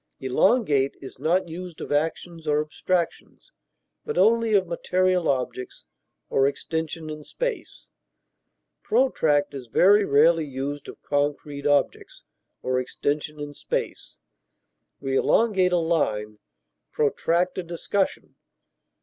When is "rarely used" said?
10.03-10.87